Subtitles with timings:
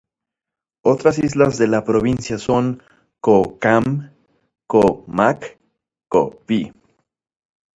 [0.83, 2.81] Otras islas de la provincia son:
[3.19, 4.11] Ko Kham,
[4.65, 5.59] Ko Mak,
[6.09, 6.73] Ko Phi.